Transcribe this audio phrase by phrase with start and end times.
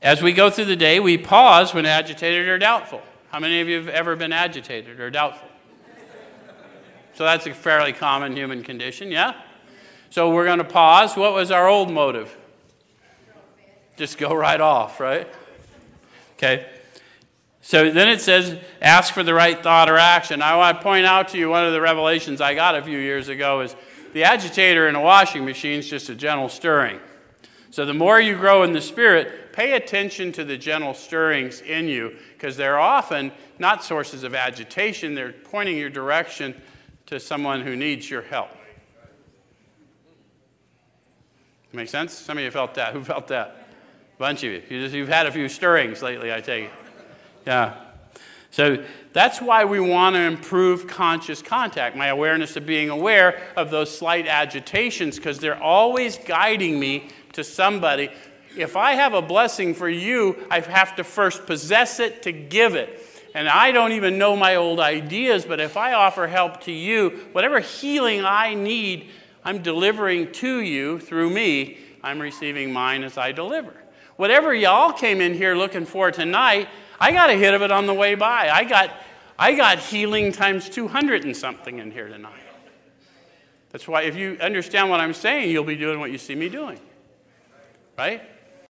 [0.00, 3.02] As we go through the day, we pause when agitated or doubtful.
[3.30, 5.48] How many of you have ever been agitated or doubtful?
[7.14, 9.34] So that's a fairly common human condition, yeah?
[10.10, 11.16] So we're going to pause.
[11.16, 12.34] What was our old motive?
[13.96, 15.26] Just go right off, right?
[16.36, 16.66] Okay.
[17.60, 20.40] So then it says, ask for the right thought or action.
[20.40, 22.98] I want to point out to you one of the revelations I got a few
[22.98, 23.74] years ago is
[24.14, 27.00] the agitator in a washing machine is just a gentle stirring.
[27.70, 31.88] So the more you grow in the Spirit, pay attention to the gentle stirrings in
[31.88, 36.54] you because they're often not sources of agitation, they're pointing your direction
[37.06, 38.50] to someone who needs your help.
[41.72, 42.14] Make sense?
[42.14, 42.94] Some of you felt that.
[42.94, 43.68] Who felt that?
[44.16, 44.62] A bunch of you.
[44.68, 46.70] you just, you've had a few stirrings lately, I take it.
[47.46, 47.74] Yeah.
[48.50, 53.70] So that's why we want to improve conscious contact, my awareness of being aware of
[53.70, 58.10] those slight agitations, because they're always guiding me to somebody.
[58.56, 62.74] If I have a blessing for you, I have to first possess it to give
[62.74, 63.04] it.
[63.34, 67.28] And I don't even know my old ideas, but if I offer help to you,
[67.32, 69.10] whatever healing I need,
[69.44, 71.78] I'm delivering to you through me.
[72.02, 73.74] I'm receiving mine as I deliver.
[74.16, 76.68] Whatever y'all came in here looking for tonight,
[77.00, 78.50] I got a hit of it on the way by.
[78.50, 78.90] I got,
[79.38, 82.32] I got healing times 200 and something in here tonight.
[83.70, 86.48] That's why, if you understand what I'm saying, you'll be doing what you see me
[86.48, 86.80] doing.
[87.96, 88.22] Right?